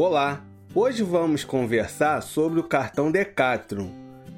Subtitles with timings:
[0.00, 0.44] Olá!
[0.72, 3.88] Hoje vamos conversar sobre o cartão Decathlon.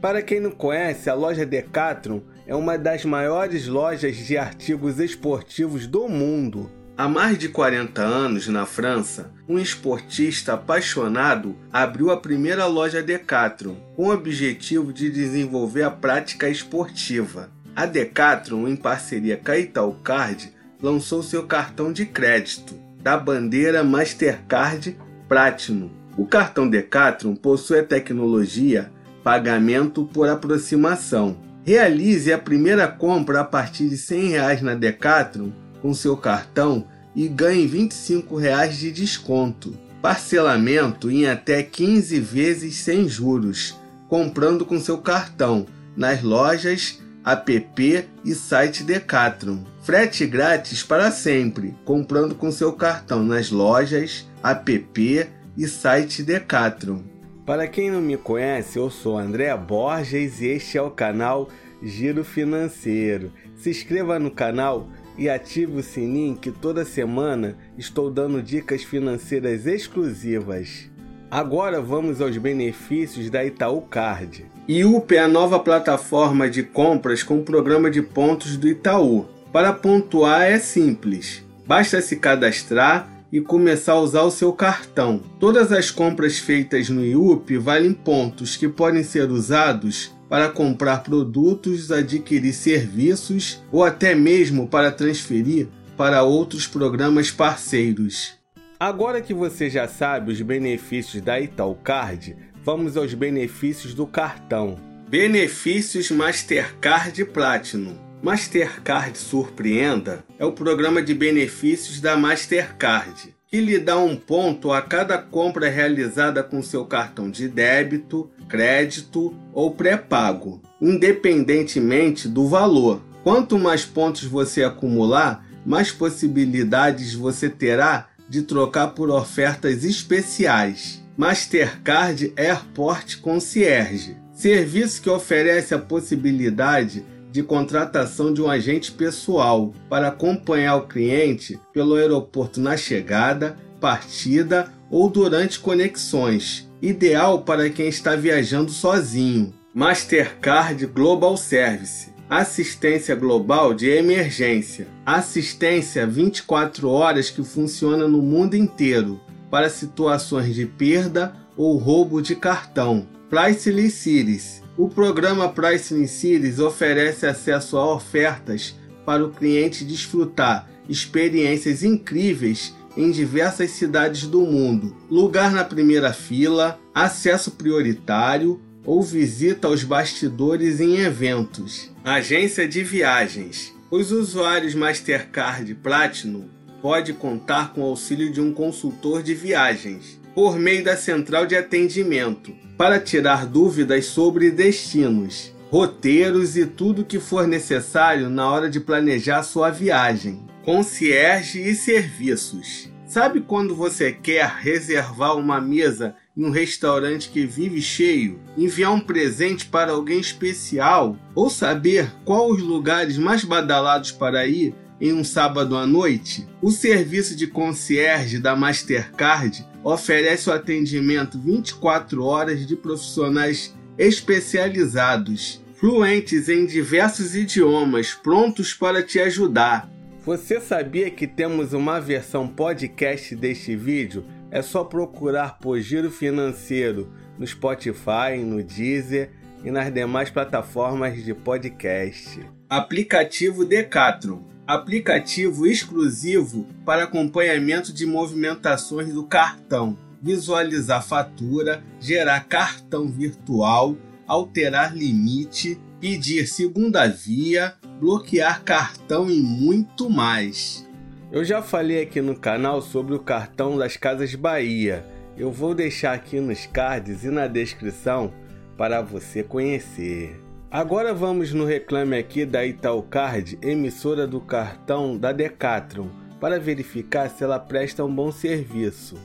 [0.00, 5.86] Para quem não conhece, a loja Decathlon é uma das maiores lojas de artigos esportivos
[5.86, 6.70] do mundo.
[6.96, 13.74] Há mais de 40 anos, na França, um esportista apaixonado abriu a primeira loja Decathlon
[13.94, 17.50] com o objetivo de desenvolver a prática esportiva.
[17.76, 24.96] A Decathlon, em parceria com a Italcard, lançou seu cartão de crédito da bandeira Mastercard
[25.30, 25.88] Platinum.
[26.18, 28.90] O cartão Decathlon possui a tecnologia
[29.22, 31.38] pagamento por aproximação.
[31.64, 36.84] Realize a primeira compra a partir de R$ 100 na Decathlon com seu cartão
[37.14, 38.40] e ganhe R$ 25
[38.76, 39.78] de desconto.
[40.02, 43.78] Parcelamento em até 15 vezes sem juros,
[44.08, 45.64] comprando com seu cartão
[45.96, 49.58] nas lojas, app e site Decathlon.
[49.82, 57.00] Frete grátis para sempre, comprando com seu cartão nas lojas, app e site Decathlon.
[57.44, 61.48] Para quem não me conhece, eu sou André Borges e este é o canal
[61.82, 63.32] Giro Financeiro.
[63.56, 69.66] Se inscreva no canal e ative o sininho que toda semana estou dando dicas financeiras
[69.66, 70.89] exclusivas.
[71.30, 74.46] Agora vamos aos benefícios da Itaú Card.
[74.66, 79.28] IUP é a nova plataforma de compras com o programa de pontos do Itaú.
[79.52, 85.22] Para pontuar é simples, basta se cadastrar e começar a usar o seu cartão.
[85.38, 91.92] Todas as compras feitas no IUP valem pontos que podem ser usados para comprar produtos,
[91.92, 98.39] adquirir serviços ou até mesmo para transferir para outros programas parceiros.
[98.80, 104.78] Agora que você já sabe os benefícios da Italcard, vamos aos benefícios do cartão.
[105.06, 107.94] Benefícios Mastercard Platinum.
[108.22, 114.80] Mastercard Surpreenda é o programa de benefícios da Mastercard, que lhe dá um ponto a
[114.80, 123.02] cada compra realizada com seu cartão de débito, crédito ou pré-pago, independentemente do valor.
[123.22, 131.02] Quanto mais pontos você acumular, mais possibilidades você terá de trocar por ofertas especiais.
[131.18, 140.08] Mastercard Airport Concierge serviço que oferece a possibilidade de contratação de um agente pessoal para
[140.08, 148.16] acompanhar o cliente pelo aeroporto na chegada, partida ou durante conexões ideal para quem está
[148.16, 149.52] viajando sozinho.
[149.74, 159.20] Mastercard Global Service assistência global de emergência, assistência 24 horas que funciona no mundo inteiro
[159.50, 163.08] para situações de perda ou roubo de cartão.
[163.28, 164.62] Priceless Cities.
[164.76, 173.10] O programa Priceless Cities oferece acesso a ofertas para o cliente desfrutar experiências incríveis em
[173.10, 180.96] diversas cidades do mundo, lugar na primeira fila, acesso prioritário ou visita aos bastidores em
[180.96, 181.92] eventos.
[182.02, 183.72] Agência de viagens.
[183.88, 186.48] Os usuários Mastercard Platinum
[186.82, 191.54] podem contar com o auxílio de um consultor de viagens por meio da central de
[191.54, 198.80] atendimento para tirar dúvidas sobre destinos, roteiros e tudo que for necessário na hora de
[198.80, 200.40] planejar sua viagem.
[200.64, 202.89] Concierge e serviços.
[203.10, 209.00] Sabe quando você quer reservar uma mesa em um restaurante que vive cheio, enviar um
[209.00, 215.24] presente para alguém especial ou saber qual os lugares mais badalados para ir em um
[215.24, 216.46] sábado à noite?
[216.62, 226.48] O serviço de concierge da Mastercard oferece o atendimento 24 horas de profissionais especializados, fluentes
[226.48, 229.90] em diversos idiomas, prontos para te ajudar.
[230.22, 234.24] Você sabia que temos uma versão podcast deste vídeo?
[234.50, 239.30] É só procurar por Giro Financeiro no Spotify, no Deezer
[239.64, 242.40] e nas demais plataformas de podcast.
[242.68, 253.96] Aplicativo Decathlon aplicativo exclusivo para acompanhamento de movimentações do cartão, visualizar fatura, gerar cartão virtual,
[254.28, 260.88] alterar limite, pedir segunda via, bloquear cartão e muito mais.
[261.30, 265.04] Eu já falei aqui no canal sobre o cartão das Casas Bahia.
[265.36, 268.32] Eu vou deixar aqui nos cards e na descrição
[268.76, 270.40] para você conhecer.
[270.70, 276.08] Agora vamos no reclame aqui da Italcard, emissora do cartão da Decathlon,
[276.40, 279.16] para verificar se ela presta um bom serviço.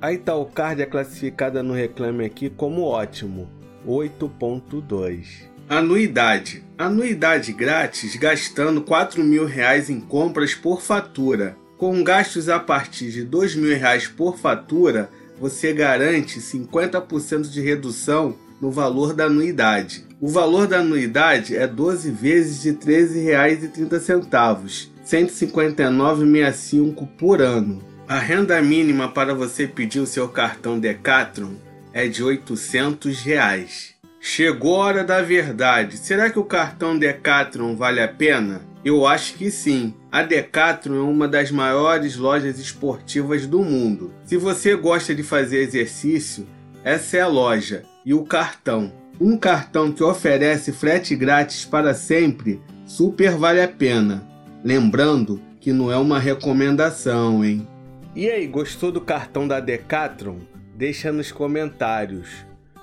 [0.00, 3.50] A Italcard é classificada no reclame aqui como ótimo,
[3.86, 5.55] 8.2.
[5.68, 6.62] Anuidade.
[6.78, 11.56] Anuidade grátis gastando 4 mil reais em compras por fatura.
[11.76, 15.10] Com gastos a partir de 2 mil reais por fatura,
[15.40, 20.04] você garante 50% de redução no valor da anuidade.
[20.20, 22.76] O valor da anuidade é 12 vezes de R$
[23.08, 27.82] 13,30, 159,65 por ano.
[28.06, 31.54] A renda mínima para você pedir o seu cartão Decathlon
[31.92, 33.95] é de 800 reais.
[34.28, 35.96] Chegou a hora da verdade.
[35.96, 38.60] Será que o cartão Decathlon vale a pena?
[38.84, 39.94] Eu acho que sim.
[40.10, 44.12] A Decathlon é uma das maiores lojas esportivas do mundo.
[44.24, 46.44] Se você gosta de fazer exercício,
[46.82, 48.92] essa é a loja e o cartão.
[49.20, 54.26] Um cartão que oferece frete grátis para sempre, super vale a pena.
[54.64, 57.66] Lembrando que não é uma recomendação, hein?
[58.12, 60.38] E aí, gostou do cartão da Decathlon?
[60.74, 62.44] Deixa nos comentários.